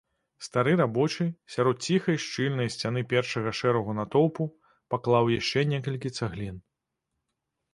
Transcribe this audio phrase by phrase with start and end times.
[0.45, 1.25] Стары рабочы,
[1.55, 4.49] сярод ціхай і шчыльнай сцяны першага шэрага натоўпу,
[4.95, 6.57] паклаў яшчэ некалькі цаглін.